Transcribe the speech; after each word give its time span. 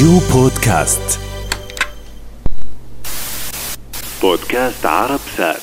راديو 0.00 0.20
بودكاست. 0.32 1.20
بودكاست 4.22 4.86
عرب 4.86 5.20
سات. 5.36 5.56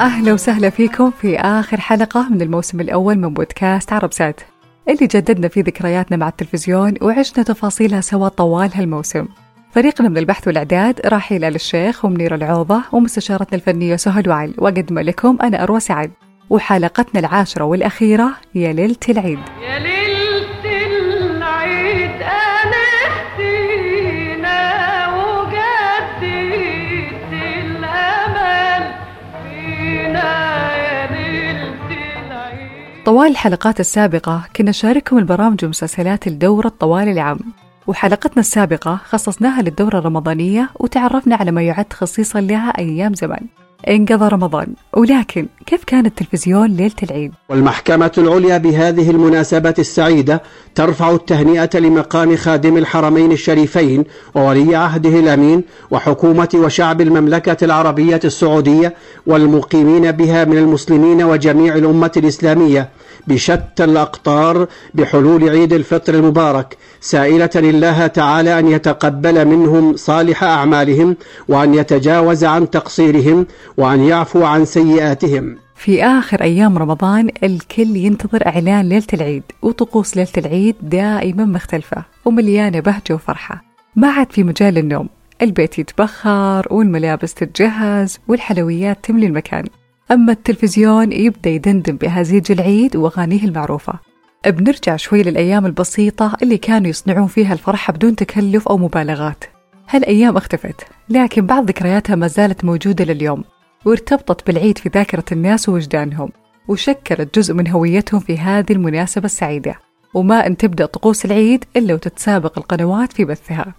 أهلا 0.00 0.32
وسهلا 0.32 0.70
فيكم 0.70 1.10
في 1.10 1.38
آخر 1.38 1.80
حلقة 1.80 2.28
من 2.28 2.42
الموسم 2.42 2.80
الأول 2.80 3.18
من 3.18 3.34
بودكاست 3.34 3.92
عرب 3.92 4.12
سات. 4.12 4.40
اللي 4.88 5.06
جددنا 5.06 5.48
فيه 5.48 5.62
ذكرياتنا 5.62 6.16
مع 6.16 6.28
التلفزيون 6.28 6.94
وعشنا 7.02 7.44
تفاصيلها 7.44 8.00
سوا 8.00 8.28
طوال 8.28 8.70
هالموسم. 8.74 9.26
فريقنا 9.72 10.08
من 10.08 10.18
البحث 10.18 10.46
والإعداد 10.46 11.00
رحيل 11.06 11.44
آل 11.44 11.54
الشيخ 11.54 12.04
ومنير 12.04 12.34
العوضة 12.34 12.82
ومستشارتنا 12.92 13.54
الفنية 13.54 13.96
سهى 13.96 14.22
وعل 14.28 14.54
وأقدم 14.58 14.98
لكم 14.98 15.38
أنا 15.42 15.62
أروى 15.62 15.80
سعد. 15.80 16.10
وحلقتنا 16.50 17.20
العاشرة 17.20 17.64
والأخيرة 17.64 18.30
يا 18.54 18.72
ليلة 18.72 18.96
العيد. 19.08 19.38
يا 19.62 19.78
ليلة 19.78 20.86
العيد 20.86 22.22
أنستينا 23.36 24.60
وجددت 25.16 26.22
الأمل 27.32 28.94
فينا 29.42 30.32
يا 30.76 31.06
ليلة 31.12 31.90
العيد. 32.26 33.04
طوال 33.04 33.30
الحلقات 33.30 33.80
السابقة 33.80 34.44
كنا 34.56 34.70
نشارككم 34.70 35.18
البرامج 35.18 35.64
ومسلسلات 35.64 36.26
الدورة 36.26 36.72
طوال 36.80 37.08
العام. 37.08 37.38
وحلقتنا 37.86 38.40
السابقة 38.40 39.00
خصصناها 39.08 39.62
للدورة 39.62 39.98
الرمضانية 39.98 40.70
وتعرفنا 40.80 41.36
على 41.36 41.50
ما 41.50 41.62
يعد 41.62 41.92
خصيصا 41.92 42.40
لها 42.40 42.78
أيام 42.78 43.14
زمان 43.14 43.46
انقضى 43.88 44.28
رمضان. 44.28 44.66
ولكن 44.96 45.46
كيف 45.66 45.84
كان 45.84 46.06
التلفزيون 46.06 46.70
ليلة 46.70 46.92
العيد؟ 47.02 47.32
والمحكمة 47.48 48.12
العليا 48.18 48.58
بهذه 48.58 49.10
المناسبة 49.10 49.74
السعيدة 49.78 50.42
ترفع 50.74 51.10
التهنئة 51.10 51.78
لمقام 51.78 52.36
خادم 52.36 52.76
الحرمين 52.76 53.32
الشريفين 53.32 54.04
وولي 54.34 54.76
عهده 54.76 55.18
الأمين 55.18 55.64
وحكومة 55.90 56.48
وشعب 56.54 57.00
المملكة 57.00 57.64
العربية 57.64 58.20
السعودية 58.24 58.94
والمقيمين 59.26 60.12
بها 60.12 60.44
من 60.44 60.58
المسلمين 60.58 61.22
وجميع 61.22 61.74
الأمة 61.74 62.12
الإسلامية. 62.16 62.88
بشتى 63.26 63.84
الأقطار 63.84 64.66
بحلول 64.94 65.48
عيد 65.48 65.72
الفطر 65.72 66.14
المبارك 66.14 66.76
سائلة 67.00 67.50
الله 67.56 68.06
تعالى 68.06 68.58
أن 68.58 68.68
يتقبل 68.68 69.44
منهم 69.44 69.96
صالح 69.96 70.44
أعمالهم 70.44 71.16
وأن 71.48 71.74
يتجاوز 71.74 72.44
عن 72.44 72.70
تقصيرهم 72.70 73.46
وأن 73.76 74.00
يعفو 74.00 74.44
عن 74.44 74.64
سيئاتهم. 74.64 75.56
في 75.74 76.04
آخر 76.04 76.42
أيام 76.42 76.78
رمضان 76.78 77.30
الكل 77.42 77.96
ينتظر 77.96 78.46
إعلان 78.46 78.88
ليلة 78.88 79.06
العيد 79.12 79.42
وطقوس 79.62 80.16
ليلة 80.16 80.28
العيد 80.38 80.76
دائما 80.82 81.44
مختلفة 81.44 82.04
ومليانة 82.24 82.80
بهجة 82.80 83.14
وفرحة. 83.14 83.64
ما 83.96 84.08
عاد 84.08 84.32
في 84.32 84.44
مجال 84.44 84.74
للنوم 84.74 85.08
البيت 85.42 85.78
يتبخر 85.78 86.66
والملابس 86.70 87.34
تتجهز 87.34 88.18
والحلويات 88.28 88.98
تملي 89.02 89.26
المكان. 89.26 89.64
أما 90.10 90.32
التلفزيون 90.32 91.12
يبدأ 91.12 91.50
يدندن 91.50 91.96
بهزيج 91.96 92.52
العيد 92.52 92.96
وأغانيه 92.96 93.44
المعروفة. 93.44 93.92
بنرجع 94.46 94.96
شوي 94.96 95.22
للأيام 95.22 95.66
البسيطة 95.66 96.36
اللي 96.42 96.58
كانوا 96.58 96.90
يصنعون 96.90 97.26
فيها 97.26 97.52
الفرحة 97.52 97.92
بدون 97.92 98.16
تكلف 98.16 98.68
أو 98.68 98.78
مبالغات. 98.78 99.44
هالأيام 99.88 100.36
اختفت 100.36 100.80
لكن 101.08 101.46
بعض 101.46 101.68
ذكرياتها 101.68 102.16
ما 102.16 102.26
زالت 102.26 102.64
موجودة 102.64 103.04
لليوم 103.04 103.44
وارتبطت 103.84 104.46
بالعيد 104.46 104.78
في 104.78 104.88
ذاكرة 104.88 105.24
الناس 105.32 105.68
ووجدانهم 105.68 106.30
وشكلت 106.68 107.38
جزء 107.38 107.54
من 107.54 107.68
هويتهم 107.68 108.20
في 108.20 108.38
هذه 108.38 108.72
المناسبة 108.72 109.24
السعيدة. 109.24 109.74
وما 110.14 110.46
أن 110.46 110.56
تبدأ 110.56 110.86
طقوس 110.86 111.24
العيد 111.24 111.64
إلا 111.76 111.94
وتتسابق 111.94 112.58
القنوات 112.58 113.12
في 113.12 113.24
بثها. 113.24 113.74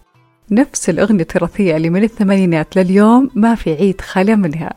نفس 0.51 0.89
الأغنية 0.89 1.21
التراثية 1.21 1.77
اللي 1.77 1.89
من 1.89 2.03
الثمانينات 2.03 2.75
لليوم 2.75 3.29
ما 3.35 3.55
في 3.55 3.73
عيد 3.73 4.01
خلا 4.01 4.35
منها. 4.35 4.73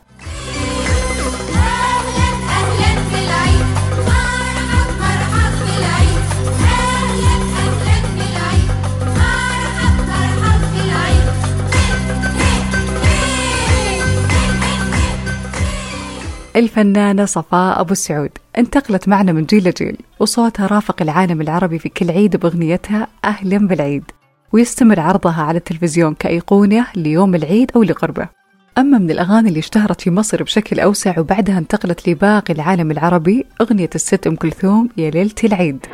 الفنانة 16.55 17.25
صفاء 17.25 17.81
أبو 17.81 17.91
السعود. 17.91 18.29
انتقلت 18.57 19.07
معنا 19.07 19.31
من 19.31 19.45
جيل 19.45 19.69
لجيل 19.69 19.97
وصوتها 20.19 20.67
رافق 20.67 21.01
العالم 21.01 21.41
العربي 21.41 21.79
في 21.79 21.89
كل 21.89 22.11
عيد 22.11 22.35
بأغنيتها 22.35 23.07
أهلا 23.25 23.57
بالعيد. 23.57 24.03
ويستمر 24.53 24.99
عرضها 24.99 25.43
على 25.43 25.57
التلفزيون 25.57 26.13
كأيقونة 26.13 26.87
ليوم 26.95 27.35
العيد 27.35 27.71
أو 27.75 27.83
لقربه. 27.83 28.27
أما 28.77 28.97
من 28.97 29.11
الأغاني 29.11 29.49
اللي 29.49 29.59
اشتهرت 29.59 30.01
في 30.01 30.11
مصر 30.11 30.43
بشكل 30.43 30.79
أوسع 30.79 31.19
وبعدها 31.19 31.57
انتقلت 31.57 32.09
لباقي 32.09 32.53
العالم 32.53 32.91
العربي 32.91 33.45
أغنية 33.61 33.89
الست 33.95 34.27
أم 34.27 34.35
كلثوم 34.35 34.89
يا 34.97 35.09
ليلة 35.09 35.35
العيد. 35.43 35.85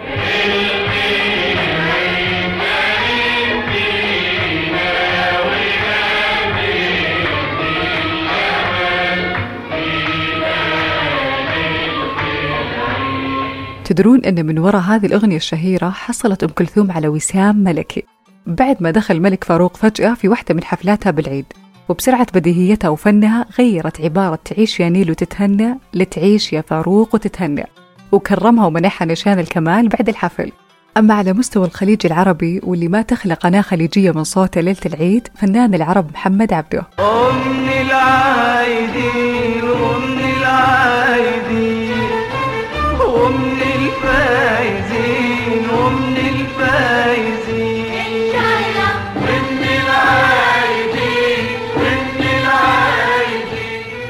تدرون 13.88 14.26
أن 14.26 14.46
من 14.46 14.60
وراء 14.60 14.82
هذه 14.82 15.06
الأغنية 15.06 15.36
الشهيرة 15.36 15.90
حصلت 15.90 16.44
أم 16.44 16.50
كلثوم 16.50 16.92
على 16.92 17.08
وسام 17.08 17.56
ملكي 17.56 18.04
بعد 18.48 18.78
ما 18.80 18.92
دخل 18.92 19.16
الملك 19.16 19.44
فاروق 19.44 19.78
فجأة 19.78 20.14
في 20.14 20.28
واحدة 20.28 20.56
من 20.56 20.64
حفلاتها 20.64 21.12
بالعيد 21.12 21.46
وبسرعة 21.90 22.28
بديهيتها 22.34 22.90
وفنها 22.90 23.46
غيرت 23.60 24.02
عبارة 24.02 24.40
تعيش 24.46 24.80
يا 24.80 24.90
نيل 24.90 25.12
وتتهنى 25.12 25.80
لتعيش 25.94 26.54
يا 26.54 26.62
فاروق 26.62 27.16
وتتهنى 27.16 27.66
وكرمها 28.12 28.66
ومنحها 28.66 29.06
نشان 29.06 29.40
الكمال 29.40 29.88
بعد 29.88 30.10
الحفل. 30.10 30.52
أما 30.98 31.14
على 31.14 31.34
مستوى 31.34 31.66
الخليج 31.66 32.06
العربي 32.06 32.62
واللي 32.64 32.88
ما 32.88 33.02
تخلى 33.02 33.34
قناة 33.34 33.62
خليجية 33.62 34.12
من 34.12 34.24
صوته 34.24 34.62
ليلة 34.62 34.78
العيد 34.86 35.28
فنان 35.36 35.74
العرب 35.74 36.12
محمد 36.14 36.54
عبده. 36.54 36.88
ومن 37.00 37.70
العايدين 37.82 39.64
ومن 39.64 40.20
العايدين. 40.38 41.47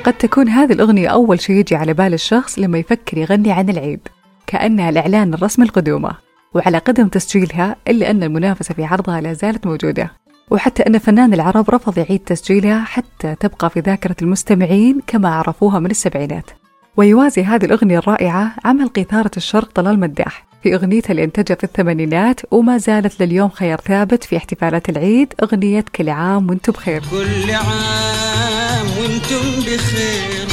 قد 0.08 0.14
تكون 0.14 0.50
هذه 0.50 0.74
الأغنية 0.74 1.08
أول 1.08 1.42
شيء 1.42 1.56
يجي 1.56 1.76
على 1.76 1.94
بال 1.94 2.14
الشخص 2.14 2.60
لما 2.60 2.78
يفكر 2.78 3.18
يغني 3.18 3.52
عن 3.52 3.70
العيد 3.70 4.00
كأنها 4.48 4.90
الإعلان 4.90 5.34
الرسمي 5.34 5.66
القدومة 5.66 6.12
وعلى 6.54 6.78
قدم 6.78 7.08
تسجيلها 7.08 7.76
إلا 7.88 8.12
أن 8.12 8.24
المنافسة 8.24 8.74
في 8.74 8.86
عرضها 8.86 9.22
لا 9.22 9.34
زالت 9.34 9.68
موجودة. 9.68 10.12
وحتى 10.52 10.84
أن 10.84 10.98
فنان 10.98 11.34
العرب 11.34 11.70
رفض 11.70 11.98
يعيد 11.98 12.20
تسجيلها 12.20 12.84
حتى 12.84 13.36
تبقى 13.36 13.70
في 13.70 13.80
ذاكرة 13.80 14.16
المستمعين 14.22 15.02
كما 15.08 15.30
عرفوها 15.30 15.80
من 15.80 15.92
السبعينات. 15.92 16.52
ويوازي 16.98 17.44
هذه 17.44 17.66
الأغنية 17.66 17.98
الرائعة 17.98 18.56
عمل 18.66 18.88
قيثارة 18.88 19.32
الشرق 19.38 19.72
طلال 19.72 20.00
مداح. 20.00 20.47
في 20.64 20.76
أغنيتها 20.76 21.12
اللي 21.12 21.24
انتجها 21.24 21.56
في 21.56 21.64
الثمانينات 21.64 22.42
وما 22.52 22.78
زالت 22.78 23.22
لليوم 23.22 23.50
خيار 23.50 23.82
ثابت 23.82 24.24
في 24.24 24.38
احتفالات 24.38 24.90
العيد 24.90 25.34
أغنية 25.44 25.86
كل 25.96 26.10
عام 26.10 26.50
وأنتم 26.50 26.72
بخير. 26.72 27.02
كل 27.12 27.52
عام 27.52 28.86
وأنتم 29.00 29.60
بخير. 29.60 30.48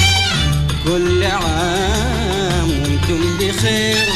كل 0.85 1.25
عام 1.25 2.69
وأنتم 2.71 3.39
بخير. 3.41 4.07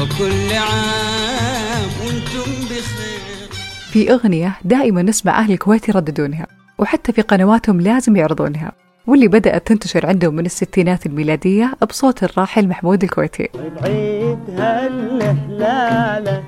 وكل 0.00 0.52
عام 0.54 1.90
وأنتم 2.00 2.50
بخير. 2.64 3.50
في 3.90 4.12
أغنية 4.12 4.56
دائما 4.64 5.02
نسمع 5.02 5.38
أهل 5.38 5.52
الكويت 5.52 5.88
يرددونها 5.88 6.46
وحتى 6.78 7.12
في 7.12 7.22
قنواتهم 7.22 7.80
لازم 7.80 8.16
يعرضونها. 8.16 8.85
واللي 9.06 9.28
بدأت 9.28 9.66
تنتشر 9.66 10.06
عندهم 10.06 10.34
من 10.34 10.46
الستينات 10.46 11.06
الميلادية 11.06 11.72
بصوت 11.88 12.22
الراحل 12.22 12.68
محمود 12.68 13.02
الكويتي. 13.02 13.48
العيد 13.54 14.38
هالهلالة 14.50 16.42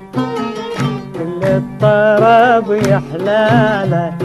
كل 1.13 1.43
الطرب 1.43 2.71
يا 2.71 3.01
حلالة 3.11 4.17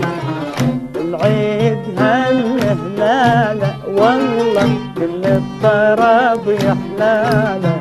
العيد 0.97 1.99
هالهلالة 1.99 3.89
والله 3.89 4.95
كل 4.97 5.25
الطرب 5.25 6.49
يا 6.49 6.77
حلالة 6.97 7.81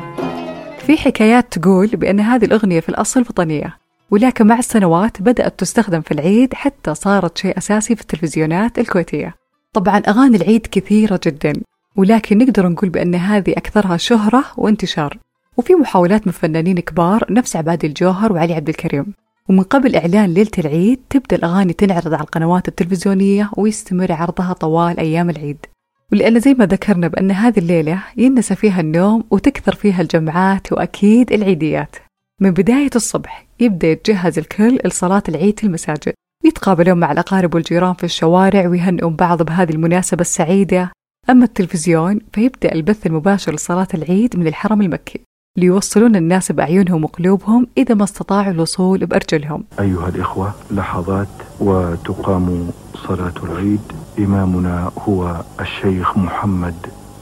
في 0.86 0.96
حكايات 0.96 1.58
تقول 1.58 1.86
بأن 1.86 2.20
هذه 2.20 2.44
الأغنية 2.44 2.80
في 2.80 2.88
الأصل 2.88 3.20
وطنية 3.20 3.76
ولكن 4.10 4.46
مع 4.46 4.58
السنوات 4.58 5.22
بدأت 5.22 5.58
تستخدم 5.58 6.00
في 6.00 6.12
العيد 6.12 6.54
حتى 6.54 6.94
صارت 6.94 7.38
شيء 7.38 7.58
أساسي 7.58 7.96
في 7.96 8.00
التلفزيونات 8.02 8.78
الكويتية. 8.78 9.43
طبعا 9.74 9.98
أغاني 9.98 10.36
العيد 10.36 10.66
كثيرة 10.66 11.20
جدا 11.26 11.52
ولكن 11.96 12.38
نقدر 12.38 12.68
نقول 12.68 12.90
بأن 12.90 13.14
هذه 13.14 13.50
أكثرها 13.50 13.96
شهرة 13.96 14.44
وانتشار. 14.56 15.18
وفي 15.56 15.74
محاولات 15.74 16.26
من 16.26 16.32
فنانين 16.32 16.80
كبار 16.80 17.26
نفس 17.30 17.56
عباد 17.56 17.84
الجوهر 17.84 18.32
وعلي 18.32 18.54
عبد 18.54 18.68
الكريم. 18.68 19.14
ومن 19.48 19.62
قبل 19.62 19.96
إعلان 19.96 20.34
ليلة 20.34 20.50
العيد 20.58 21.00
تبدأ 21.10 21.36
الأغاني 21.36 21.72
تنعرض 21.72 22.14
على 22.14 22.22
القنوات 22.22 22.68
التلفزيونية 22.68 23.50
ويستمر 23.56 24.12
عرضها 24.12 24.52
طوال 24.52 24.98
أيام 24.98 25.30
العيد. 25.30 25.66
ولأن 26.12 26.40
زي 26.40 26.54
ما 26.54 26.66
ذكرنا 26.66 27.08
بأن 27.08 27.30
هذه 27.30 27.58
الليلة 27.58 28.02
ينسى 28.16 28.54
فيها 28.54 28.80
النوم 28.80 29.24
وتكثر 29.30 29.74
فيها 29.74 30.02
الجمعات 30.02 30.72
وأكيد 30.72 31.32
العيديات. 31.32 31.96
من 32.40 32.50
بداية 32.50 32.90
الصبح 32.96 33.46
يبدأ 33.60 33.88
يتجهز 33.88 34.38
الكل 34.38 34.78
لصلاة 34.84 35.22
العيد 35.28 35.58
في 35.58 35.66
المساجد. 35.66 36.14
يتقابلون 36.44 37.00
مع 37.00 37.12
الأقارب 37.12 37.54
والجيران 37.54 37.94
في 37.94 38.04
الشوارع 38.04 38.68
ويهنئون 38.68 39.16
بعض 39.16 39.42
بهذه 39.42 39.70
المناسبة 39.70 40.20
السعيدة. 40.20 40.92
أما 41.30 41.44
التلفزيون 41.44 42.20
فيبدأ 42.32 42.72
البث 42.72 43.06
المباشر 43.06 43.54
لصلاة 43.54 43.88
العيد 43.94 44.36
من 44.36 44.46
الحرم 44.46 44.82
المكي 44.82 45.20
ليوصلون 45.58 46.16
الناس 46.16 46.52
بأعينهم 46.52 47.04
وقلوبهم 47.04 47.66
إذا 47.78 47.94
ما 47.94 48.04
استطاعوا 48.04 48.52
الوصول 48.52 49.06
بأرجلهم. 49.06 49.64
أيها 49.80 50.08
الإخوة 50.08 50.54
لحظات 50.70 51.28
وتقام 51.60 52.70
صلاة 52.94 53.34
العيد. 53.42 53.80
إمامنا 54.18 54.90
هو 55.08 55.44
الشيخ 55.60 56.18
محمد 56.18 56.74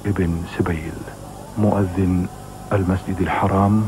ابن 0.06 0.42
سبيل 0.58 0.92
مؤذن 1.58 2.26
المسجد 2.72 3.20
الحرام 3.20 3.86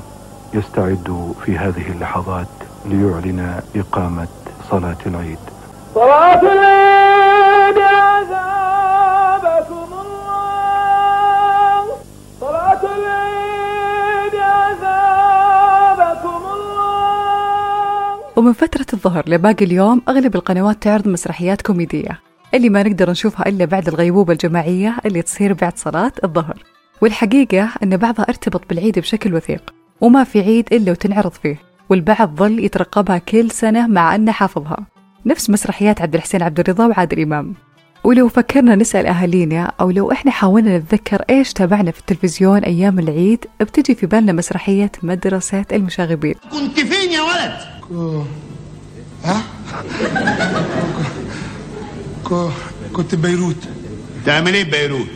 يستعد 0.54 1.34
في 1.44 1.58
هذه 1.58 1.92
اللحظات 1.92 2.48
ليعلن 2.86 3.60
إقامة 3.76 4.28
صلاة 4.74 4.98
العيد. 5.06 5.38
صلاة 5.94 6.42
العيد 6.42 7.78
عذابكم 7.78 9.88
الله. 10.04 11.84
صلاة 12.40 12.82
العيد 12.82 14.34
عذابكم 14.34 16.42
الله. 16.54 18.20
ومن 18.36 18.52
فترة 18.52 18.86
الظهر 18.92 19.24
لباقي 19.26 19.64
اليوم 19.64 20.02
أغلب 20.08 20.34
القنوات 20.34 20.82
تعرض 20.82 21.08
مسرحيات 21.08 21.62
كوميدية. 21.62 22.20
اللي 22.54 22.68
ما 22.68 22.82
نقدر 22.82 23.10
نشوفها 23.10 23.48
إلا 23.48 23.64
بعد 23.64 23.88
الغيبوبة 23.88 24.32
الجماعية 24.32 24.96
اللي 25.06 25.22
تصير 25.22 25.52
بعد 25.52 25.78
صلاة 25.78 26.12
الظهر. 26.24 26.62
والحقيقة 27.02 27.68
أن 27.82 27.96
بعضها 27.96 28.26
ارتبط 28.28 28.62
بالعيد 28.68 28.98
بشكل 28.98 29.34
وثيق 29.34 29.74
وما 30.00 30.24
في 30.24 30.40
عيد 30.40 30.68
إلا 30.72 30.92
وتنعرض 30.92 31.32
فيه. 31.32 31.73
والبعض 31.90 32.34
ظل 32.36 32.58
يترقبها 32.64 33.18
كل 33.18 33.50
سنة 33.50 33.86
مع 33.86 34.14
أنه 34.14 34.32
حافظها. 34.32 34.86
نفس 35.26 35.50
مسرحيات 35.50 36.02
عبد 36.02 36.14
الحسين 36.14 36.42
عبد 36.42 36.60
الرضا 36.60 36.86
وعادل 36.86 37.20
إمام. 37.22 37.54
ولو 38.04 38.28
فكرنا 38.28 38.74
نسأل 38.76 39.06
أهالينا 39.06 39.72
أو 39.80 39.90
لو 39.90 40.12
إحنا 40.12 40.30
حاولنا 40.30 40.78
نتذكر 40.78 41.22
إيش 41.30 41.52
تابعنا 41.52 41.90
في 41.90 41.98
التلفزيون 42.00 42.58
أيام 42.64 42.98
العيد 42.98 43.44
بتجي 43.60 43.94
في 43.94 44.06
بالنا 44.06 44.32
مسرحية 44.32 44.92
مدرسة 45.02 45.64
المشاغبين. 45.72 46.34
كنت 46.52 46.80
فين 46.80 47.10
يا 47.12 47.20
ولد؟ 47.20 47.56
كو- 52.24 52.50
كنت 52.92 53.14
ببيروت 53.14 53.56
تعمل 54.26 54.54
إيه 54.54 54.64
ببيروت؟ 54.64 55.10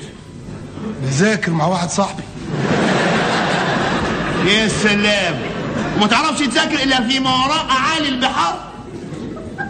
بذاكر 1.03 1.53
مع 1.53 1.67
واحد 1.67 1.89
صاحبي. 1.89 2.23
يا 4.47 4.69
سلام. 4.69 5.35
وما 5.99 6.07
تعرفش 6.07 6.41
تذاكر 6.41 6.83
إلا 6.83 7.09
في 7.09 7.21
ما 7.21 7.31
وراء 7.31 7.67
أعالي 7.71 8.09
البحار؟ 8.09 8.59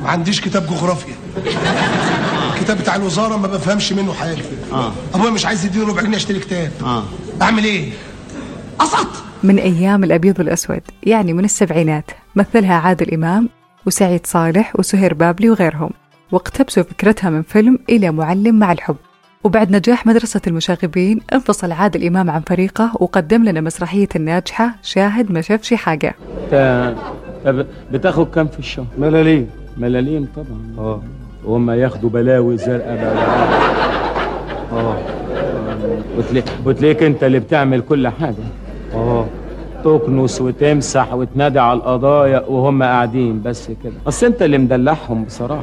ما 0.02 0.08
عنديش 0.08 0.40
كتاب 0.40 0.66
جغرافيا. 0.66 1.14
الكتاب 2.54 2.78
بتاع 2.78 2.96
الوزارة 2.96 3.36
ما 3.36 3.46
بفهمش 3.48 3.92
منه 3.92 4.12
حاجة. 4.12 4.42
آه. 4.72 4.92
أبويا 5.14 5.30
مش 5.30 5.46
عايز 5.46 5.64
يديني 5.64 5.84
ربع 5.84 6.02
جنيه 6.02 6.16
اشتري 6.16 6.38
كتاب. 6.38 6.72
آه. 6.84 7.04
اعمل 7.42 7.64
إيه؟ 7.64 7.92
قصد 8.78 9.06
من 9.42 9.58
أيام 9.58 10.04
الأبيض 10.04 10.38
والأسود 10.38 10.80
يعني 11.02 11.32
من 11.32 11.44
السبعينات 11.44 12.10
مثلها 12.36 12.74
عادل 12.74 13.14
إمام 13.14 13.48
وسعيد 13.86 14.26
صالح 14.26 14.72
وسهير 14.78 15.14
بابلي 15.14 15.50
وغيرهم 15.50 15.90
واقتبسوا 16.32 16.82
فكرتها 16.82 17.30
من 17.30 17.42
فيلم 17.42 17.78
إلى 17.88 18.10
معلم 18.10 18.58
مع 18.58 18.72
الحب. 18.72 18.96
وبعد 19.44 19.70
نجاح 19.70 20.06
مدرسة 20.06 20.40
المشاغبين 20.46 21.20
انفصل 21.32 21.72
عادل 21.72 22.06
إمام 22.06 22.30
عن 22.30 22.40
فريقه 22.40 22.90
وقدم 23.00 23.44
لنا 23.44 23.60
مسرحية 23.60 24.08
الناجحة 24.16 24.74
شاهد 24.82 25.32
ما 25.32 25.40
شافش 25.40 25.74
حاجة. 25.74 26.14
بتاخد 27.92 28.30
كام 28.30 28.46
في 28.46 28.58
الشهر؟ 28.58 28.86
ملاليم. 28.98 29.50
ملاليم 29.76 30.28
طبعا. 30.36 30.86
آه. 30.88 31.02
وهم 31.44 31.70
ياخدوا 31.70 32.10
بلاوي 32.10 32.56
زرقاء 32.56 32.96
بقى. 32.96 33.14
آه. 34.72 34.98
وتلاقيك, 36.18 36.44
وتلاقيك 36.64 37.02
انت 37.02 37.24
اللي 37.24 37.38
بتعمل 37.38 37.80
كل 37.80 38.08
حاجة. 38.08 38.34
آه. 38.94 39.26
تكنس 39.84 40.40
وتمسح 40.40 41.12
وتنادي 41.14 41.58
على 41.58 41.76
القضايا 41.78 42.44
وهم 42.48 42.82
قاعدين 42.82 43.42
بس 43.42 43.68
كده. 43.84 43.92
اصل 44.08 44.26
انت 44.26 44.42
اللي 44.42 44.58
مدلعهم 44.58 45.24
بصراحة. 45.24 45.62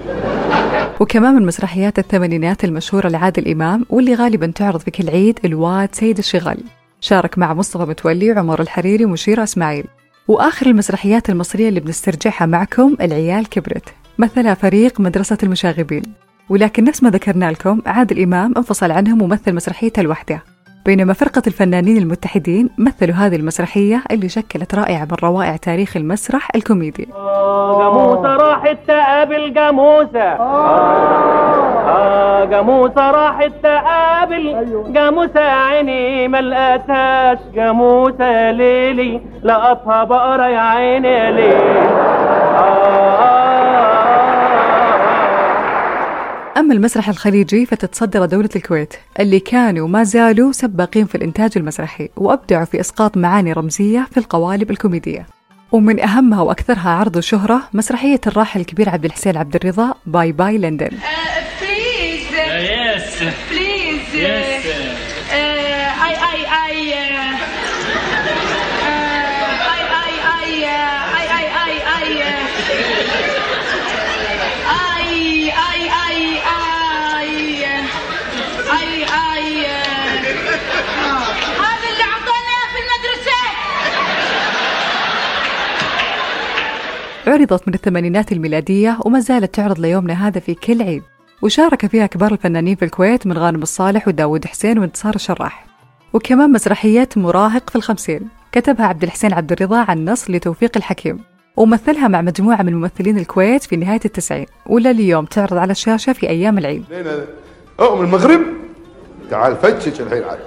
وكمان 1.00 1.36
من 1.36 1.46
مسرحيات 1.46 2.00
الثمانينات 2.00 2.64
المشهورة 2.64 3.08
لعادل 3.08 3.52
إمام 3.52 3.86
واللي 3.90 4.16
غالبا 4.16 4.48
تعرض 4.56 4.80
في 4.80 4.92
كل 4.92 5.10
عيد 5.10 5.40
الواد 5.46 5.96
سيد 5.96 6.18
الشغال 6.18 6.64
شارك 7.02 7.38
مع 7.38 7.54
مصطفى 7.54 7.84
متولي 7.84 8.32
وعمر 8.32 8.62
الحريري 8.62 9.06
ومشيرة 9.06 9.44
إسماعيل. 9.44 9.86
وآخر 10.28 10.68
المسرحيات 10.68 11.30
المصرية 11.30 11.70
اللي 11.70 11.80
بنسترجعها 11.80 12.46
معكم 12.46 12.96
العيال 13.02 13.50
كبرت. 13.50 13.94
مثلها 14.18 14.54
فريق 14.54 15.00
مدرسة 15.00 15.38
المشاغبين. 15.44 16.04
ولكن 16.50 16.84
نفس 16.84 17.04
ما 17.04 17.10
ذكرنا 17.10 17.52
لكم 17.52 17.82
عادل 17.86 18.22
إمام 18.22 18.54
انفصل 18.58 18.92
عنهم 18.92 19.22
ومثل 19.22 19.54
مسرحيته 19.54 20.02
لوحده 20.02 20.44
بينما 20.86 21.14
فرقة 21.14 21.42
الفنانين 21.48 21.98
المتحدين 21.98 22.70
مثلوا 22.78 23.16
هذه 23.16 23.36
المسرحية 23.36 24.04
اللي 24.12 24.30
شكلت 24.30 24.76
رائعة 24.76 25.06
من 25.06 25.18
روائع 25.24 25.56
تاريخ 25.58 25.98
المسرح 25.98 26.48
الكوميدي. 26.56 27.08
جاموسة 27.80 28.36
راحت 28.36 28.78
تقابل 28.88 29.54
جاموسة 29.54 30.20
آه 31.90 32.46
جاموسة 32.46 33.12
راحت 33.12 33.52
تقابل 33.64 34.66
جاموسة 34.94 35.40
عيني 35.40 36.28
ما 36.28 36.42
لقتهاش 36.42 37.38
جاموسة 37.56 38.52
ليلي 38.52 39.22
لقطها 39.44 40.04
بقرة 40.04 40.48
يا 40.48 40.60
عيني 40.60 41.08
يا 41.08 41.32
ليلي. 41.32 41.90
أما 46.66 46.74
المسرح 46.74 47.10
الخليجي 47.10 47.66
فتتصدر 47.66 48.26
دولة 48.26 48.50
الكويت 48.56 48.94
اللي 49.20 49.40
كانوا 49.40 49.86
وما 49.86 50.04
زالوا 50.04 50.52
سباقين 50.52 51.06
في 51.06 51.16
الإنتاج 51.16 51.52
المسرحي 51.56 52.10
وأبدعوا 52.18 52.66
في 52.66 52.80
إسقاط 52.80 53.18
معاني 53.18 53.54
رمزية 53.54 54.08
في 54.12 54.18
القوالب 54.18 54.72
الكوميدية 54.72 55.28
ومن 55.72 56.00
أهمها 56.00 56.42
وأكثرها 56.42 56.90
عرض 56.90 57.16
وشهرة 57.16 57.62
مسرحية 57.74 58.22
الراحل 58.28 58.60
الكبير 58.60 58.90
عبد 58.90 59.06
الحسين 59.06 59.38
عبد 59.38 59.56
الرضا 59.56 59.94
باي 60.06 60.32
باي 60.32 60.58
لندن 60.58 60.90
Please. 63.52 64.14
Yes. 64.14 64.55
عرضت 87.28 87.68
من 87.68 87.74
الثمانينات 87.74 88.32
الميلادية 88.32 88.98
وما 89.06 89.20
زالت 89.20 89.56
تعرض 89.56 89.80
ليومنا 89.80 90.28
هذا 90.28 90.40
في 90.40 90.54
كل 90.54 90.82
عيد. 90.82 91.04
وشارك 91.42 91.86
فيها 91.86 92.06
كبار 92.06 92.32
الفنانين 92.32 92.76
في 92.76 92.86
الكويت 92.86 93.28
من 93.28 93.38
غانم 93.38 93.62
الصالح 93.62 94.08
وداود 94.08 94.46
حسين 94.46 94.80
وانتصار 94.80 95.16
الشراح. 95.16 95.66
وكمان 96.14 96.52
مسرحية 96.52 97.10
مراهق 97.16 97.70
في 97.70 97.76
الخمسين. 97.76 98.28
كتبها 98.52 98.86
عبد 98.86 99.04
الحسين 99.04 99.34
عبد 99.34 99.52
الرضا 99.52 99.78
عن 99.78 100.06
نص 100.06 100.30
لتوفيق 100.30 100.72
الحكيم. 100.78 101.20
ومثلها 101.58 102.08
مع 102.08 102.22
مجموعة 102.22 102.62
من 102.62 102.76
ممثلين 102.76 103.18
الكويت 103.18 103.64
في 103.64 103.76
نهاية 103.76 104.02
التسعين. 104.06 104.46
ولا 104.66 104.92
اليوم 104.92 105.26
تعرض 105.26 105.58
على 105.58 105.72
الشاشة 105.72 106.14
في 106.14 106.30
أيام 106.30 106.58
العيد. 106.58 106.84
أو 107.80 107.96
من 107.96 108.06
المغرب؟ 108.06 108.42
تعال 109.30 109.56
فتش 109.56 110.02
الحين 110.02 110.24
عاد. 110.24 110.40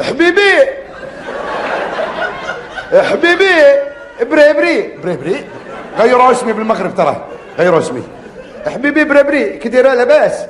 حبيبي! 0.00 0.52
حبيبي! 2.92 3.91
بريبري 4.24 4.90
بريبري 5.02 5.44
غيروا 5.98 6.30
اسمي 6.30 6.52
بالمغرب 6.52 6.94
ترى. 6.94 7.24
غيروا 7.58 7.78
اسمي 7.78 8.02
حبيبي 8.66 9.04
بريبري 9.04 9.44
كي 9.56 9.68
دايره 9.68 9.94
لاباس 9.94 10.46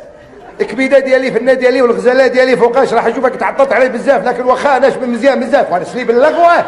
الكبيده 0.60 0.98
ديالي 0.98 1.32
في 1.32 1.38
النادي 1.38 1.60
ديالي 1.60 1.82
والغزاله 1.82 2.26
ديالي 2.26 2.56
فوقاش. 2.56 2.94
راح 2.94 3.06
أشوفك 3.06 3.36
تعطلت 3.36 3.72
عليه 3.72 3.88
بزاف. 3.88 4.26
لكن 4.26 4.42
واخا 4.42 4.76
أنا 4.76 4.90
شبه 4.90 5.06
مزيان 5.06 5.40
بزاف. 5.40 5.72
وأنا 5.72 5.84
شليب 5.84 6.10
اللغوة. 6.10 6.64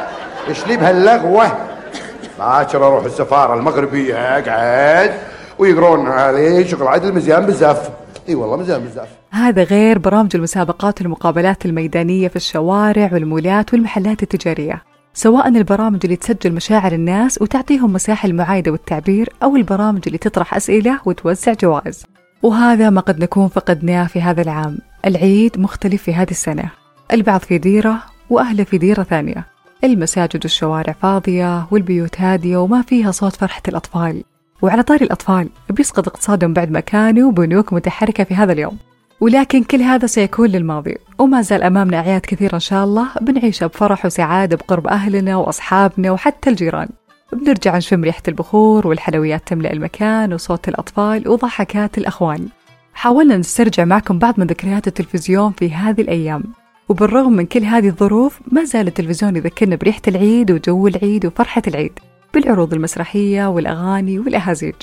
شليب 0.52 0.82
هاللغوة. 0.82 1.52
عادش 2.40 2.75
أروح 2.75 3.04
السفارة 3.04 3.54
المغربية. 3.54 4.40
قاعد. 4.40 5.12
ويقرون 5.58 6.08
عليه 6.08 6.66
شغل 6.66 6.88
عدل 6.88 7.14
مزيان 7.14 7.46
بزاف. 7.46 7.90
إي 8.28 8.34
والله 8.34 8.56
مزيان 8.56 8.80
بزاف. 8.80 9.08
هذا 9.30 9.62
غير 9.62 9.99
برامج 9.99 10.30
المسابقات 10.37 11.00
والمقابلات 11.00 11.66
الميدانية 11.66 12.28
في 12.28 12.37
الشوارع 12.37 13.11
والمولات 13.12 13.73
والمحلات 13.73 14.23
التجارية. 14.23 14.82
سواء 15.16 15.49
البرامج 15.49 16.00
اللي 16.04 16.16
تسجل 16.16 16.52
مشاعر 16.52 16.92
الناس 16.92 17.42
وتعطيهم 17.42 17.92
مساحة 17.92 18.28
المعايدة 18.28 18.73
والتعبير 18.73 19.33
أو 19.42 19.56
البرامج 19.56 20.02
اللي 20.06 20.18
تطرح 20.18 20.54
أسئلة 20.54 21.00
وتوزع 21.04 21.52
جوائز. 21.52 22.04
وهذا 22.42 22.90
ما 22.90 23.00
قد 23.00 23.23
نكون 23.23 23.49
فقدناه 23.49 24.06
في 24.06 24.21
هذا 24.21 24.42
العام. 24.42 24.78
العيد 25.06 25.59
مختلف 25.59 26.02
في 26.02 26.14
هذه 26.14 26.30
السنة. 26.30 26.71
البعض 27.12 27.40
في 27.40 27.59
ديرة 27.59 28.02
وأهله 28.30 28.64
في 28.64 28.78
ديرة 28.78 29.02
ثانية. 29.02 29.47
المساجد 29.85 30.40
والشوارع 30.42 30.92
فاضية 31.02 31.66
والبيوت 31.71 32.21
هادية 32.21 32.56
وما 32.56 32.83
فيها 32.83 33.11
صوت 33.11 33.37
فرحة 33.37 33.62
الأطفال. 33.68 34.25
وعلى 34.62 34.83
طاري 34.83 35.04
الأطفال 35.04 35.49
بيسقط 35.71 36.09
اقتصادهم 36.09 36.52
بعد 36.52 36.71
ما 36.71 36.80
كانوا 36.80 37.33
بنوك 37.33 37.73
متحركة 37.73 38.25
في 38.25 38.35
هذا 38.35 38.52
اليوم. 38.52 38.78
ولكن 39.21 39.62
كل 39.62 39.83
هذا 39.83 40.06
سيكون 40.06 40.49
للماضي. 40.49 40.97
وما 41.18 41.42
زال 41.42 41.62
أمامنا 41.62 41.99
أعياد 41.99 42.21
كثيرة 42.21 42.54
إن 42.54 42.61
شاء 42.61 42.85
الله. 42.85 43.09
بنعيشها 43.21 43.66
بفرح 43.66 44.06
وسعادة 44.06 44.56
بقرب 44.56 44.87
أهلنا 44.87 45.37
وأصحابنا 45.37 46.11
وحتى 46.11 46.50
الجيران. 46.50 46.88
بنرجع 47.33 47.76
نشم 47.76 48.04
ريحة 48.04 48.23
البخور 48.28 48.87
والحلويات 48.87 49.49
تملأ 49.49 49.73
المكان 49.73 50.33
وصوت 50.33 50.68
الأطفال 50.68 51.28
وضحكات 51.28 51.99
الأخوان. 51.99 52.49
حاولنا 52.94 53.37
نسترجع 53.37 53.85
معكم 53.85 54.18
بعض 54.18 54.35
من 54.38 54.47
ذكريات 54.47 54.87
التلفزيون 54.87 55.52
في 55.52 55.75
هذه 55.75 56.00
الأيام. 56.00 56.42
وبالرغم 56.88 57.33
من 57.33 57.47
كل 57.47 57.64
هذه 57.64 57.88
الظروف 57.88 58.40
ما 58.52 58.64
زال 58.64 58.87
التلفزيون 58.87 59.37
يذكرنا 59.37 59.76
بريحة 59.76 60.02
العيد 60.09 60.50
وجو 60.50 60.87
العيد 60.87 61.26
وفرحة 61.26 61.62
العيد 61.66 61.99
بالعروض 62.35 62.75
المسرحية 62.75 63.47
والأغاني 63.47 64.18
والأهازيج. 64.18 64.75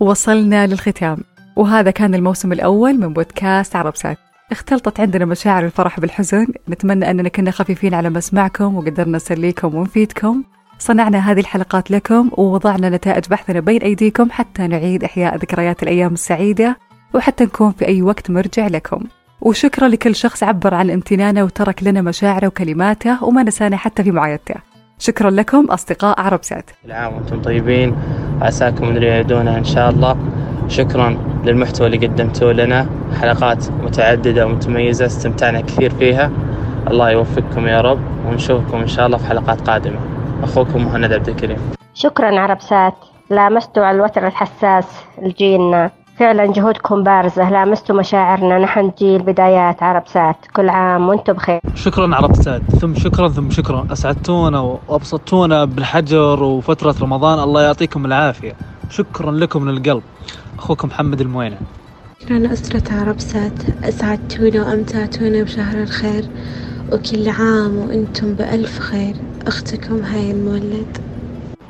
وصلنا 0.00 0.66
للختام. 0.66 1.18
وهذا 1.56 1.90
كان 1.90 2.14
الموسم 2.14 2.52
الأول 2.52 2.98
من 2.98 3.12
بودكاست 3.12 3.76
عرب 3.76 3.96
سات 3.96 4.18
اختلطت 4.52 5.00
عندنا 5.00 5.24
مشاعر 5.24 5.64
الفرح 5.64 6.00
بالحزن. 6.00 6.46
نتمنى 6.68 7.10
أننا 7.10 7.28
كنا 7.28 7.50
خفيفين 7.50 7.94
على 7.94 8.10
مسمعكم 8.10 8.76
وقدرنا 8.76 9.16
نسليكم 9.16 9.74
ونفيدكم. 9.74 10.42
صنعنا 10.78 11.18
هذه 11.18 11.40
الحلقات 11.40 11.90
لكم 11.90 12.30
ووضعنا 12.32 12.90
نتائج 12.90 13.24
بحثنا 13.30 13.60
بين 13.60 13.82
أيديكم 13.82 14.30
حتى 14.30 14.66
نعيد 14.66 15.04
إحياء 15.04 15.36
ذكريات 15.36 15.82
الأيام 15.82 16.12
السعيدة 16.12 16.76
وحتى 17.14 17.44
نكون 17.44 17.72
في 17.72 17.88
أي 17.88 18.02
وقت 18.02 18.30
مرجع 18.30 18.66
لكم. 18.66 19.00
وشكرا 19.40 19.88
لكل 19.88 20.14
شخص 20.14 20.42
عبر 20.42 20.74
عن 20.74 20.90
امتنانه 20.90 21.44
وترك 21.44 21.82
لنا 21.82 22.02
مشاعره 22.02 22.46
وكلماته 22.46 23.24
وما 23.24 23.42
نسانا 23.42 23.76
حتى 23.76 24.02
في 24.02 24.10
معايدته. 24.10 24.54
شكرا 24.98 25.30
لكم 25.30 25.64
أصدقاء 25.64 26.20
عرب 26.20 26.44
سات 26.44 26.70
كل 26.84 26.92
عام 26.92 27.14
وأنتم 27.14 27.42
طيبين. 27.42 27.96
عساكم 28.40 28.84
اللي 28.84 29.06
يعيدونا 29.06 29.58
إن 29.58 29.64
شاء 29.64 29.90
الله. 29.90 30.43
شكرا 30.68 31.16
للمحتوى 31.44 31.86
اللي 31.86 32.06
قدمتوه 32.06 32.52
لنا. 32.52 32.86
حلقات 33.20 33.64
متعددة 33.82 34.46
ومتميزة 34.46 35.06
استمتعنا 35.06 35.60
كثير 35.60 35.90
فيها. 35.90 36.30
الله 36.90 37.10
يوفقكم 37.10 37.66
يا 37.66 37.80
رب 37.80 38.00
ونشوفكم 38.26 38.78
إن 38.78 38.86
شاء 38.86 39.06
الله 39.06 39.18
في 39.18 39.26
حلقات 39.26 39.70
قادمة. 39.70 39.98
أخوكم 40.42 40.84
مهند 40.84 41.12
عبد 41.12 41.28
الكريم. 41.28 41.58
شكرا 41.94 42.40
عربسات 42.40 42.94
لامستوا 43.30 43.84
على 43.84 43.96
الوتر 43.96 44.26
الحساس 44.26 44.84
لجيلنا 45.22 45.90
فعلا 46.18 46.52
جهودكم 46.52 47.02
بارزة 47.02 47.50
لامستوا 47.50 47.96
مشاعرنا. 47.96 48.58
نحن 48.58 48.92
جيل 48.98 49.22
بدايات 49.22 49.82
عربسات 49.82 50.36
كل 50.56 50.68
عام 50.68 51.08
وأنتم 51.08 51.32
بخير. 51.32 51.60
شكرا 51.74 52.14
عربسات 52.14 52.62
ثم 52.80 52.94
شكرا 52.94 53.28
ثم 53.28 53.50
شكرا. 53.50 53.86
أسعدتونا 53.92 54.60
وأبسطتونا 54.60 55.64
بالحجر 55.64 56.42
وفترة 56.42 56.94
رمضان. 57.02 57.38
الله 57.38 57.62
يعطيكم 57.62 58.04
العافية. 58.04 58.52
شكرا 58.90 59.32
لكم 59.32 59.62
من 59.62 59.68
القلب. 59.68 60.02
أخوكم 60.64 60.88
محمد 60.88 61.20
الموينة. 61.20 61.58
شكرا 62.22 62.52
أسرة 62.52 62.94
عربسات 62.94 63.84
أسعدتونا 63.84 64.62
وأمتعتونا 64.62 65.42
بشهر 65.42 65.82
الخير 65.82 66.24
وكل 66.92 67.28
عام 67.28 67.76
وأنتم 67.76 68.34
بألف 68.34 68.78
خير. 68.78 69.16
أختكم 69.46 70.02
هاي 70.02 70.30
المولد. 70.30 70.98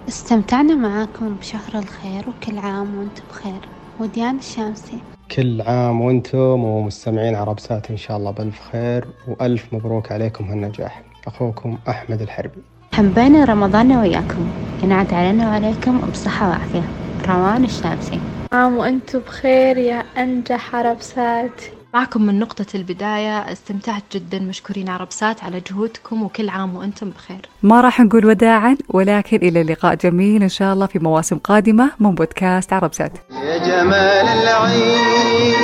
استمتعنا 0.08 0.74
معاكم 0.74 1.34
بشهر 1.34 1.74
الخير 1.74 2.24
وكل 2.28 2.58
عام 2.58 2.98
وأنتم 2.98 3.22
بخير. 3.30 3.68
وديان 4.00 4.36
الشامسي. 4.36 4.98
كل 5.30 5.60
عام 5.60 6.00
وأنتم 6.00 6.64
ومستمعين 6.64 7.34
عربسات 7.34 7.90
إن 7.90 7.96
شاء 7.96 8.16
الله 8.16 8.30
بألف 8.30 8.60
خير 8.72 9.04
وألف 9.28 9.74
مبروك 9.74 10.12
عليكم 10.12 10.44
هالنجاح. 10.44 11.02
أخوكم 11.26 11.78
أحمد 11.88 12.22
الحربي. 12.22 12.62
حبينا 12.92 13.44
رمضان 13.44 13.96
وياكم. 13.96 14.46
ينعاد 14.82 15.14
علينا 15.14 15.48
وعليكم 15.48 16.00
بصحة 16.10 16.48
وعافية. 16.48 16.82
روان 17.28 17.64
الشامسي. 17.64 18.20
عام 18.54 18.76
وأنتم 18.76 19.18
بخير 19.18 19.76
يا 19.76 20.04
أنجح 20.18 20.74
عربسات 20.74 21.60
معكم 21.94 22.22
من 22.22 22.38
نقطة 22.38 22.66
البداية 22.74 23.38
استمتعت 23.52 24.02
جدا 24.12 24.38
مشكورين 24.38 24.88
عربسات 24.88 25.44
على 25.44 25.60
جهودكم 25.70 26.22
وكل 26.22 26.48
عام 26.48 26.76
وأنتم 26.76 27.10
بخير. 27.10 27.48
ما 27.62 27.80
راح 27.80 28.00
نقول 28.00 28.26
وداعا 28.26 28.76
ولكن 28.88 29.36
إلى 29.36 29.62
لقاء 29.62 29.94
جميل 29.94 30.42
إن 30.42 30.48
شاء 30.48 30.72
الله 30.72 30.86
في 30.86 30.98
مواسم 30.98 31.38
قادمة 31.38 31.90
من 32.00 32.14
بودكاست 32.14 32.72
عربسات 32.72 33.12
يا 33.30 33.58
جمال 33.58 34.26
العيد 34.28 35.54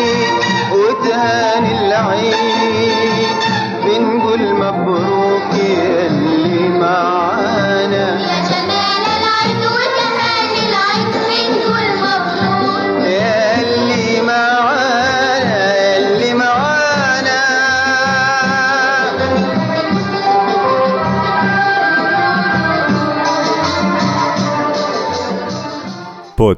وتهاني 0.73 1.87
العيد 1.87 2.50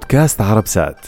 بودكاست 0.02 0.40
عربسات 0.40 1.06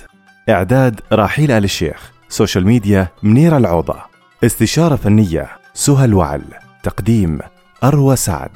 إعداد 0.48 1.00
راحيل 1.12 1.50
آل 1.50 1.64
الشيخ. 1.64 2.12
social 2.28 2.66
media 2.66 3.08
منيرة 3.22 3.56
العوضة. 3.56 3.96
استشارة 4.44 4.96
فنية 4.96 5.48
سهى 5.74 6.04
الوعل 6.04 6.44
تقديم 6.82 7.38
أروى 7.84 8.16
سعد. 8.16 8.50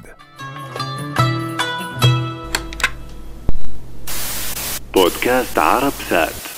بودكاست 4.93 5.59
عرب 5.59 5.93
سات. 6.09 6.48